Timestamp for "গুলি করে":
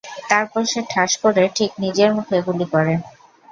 2.47-2.93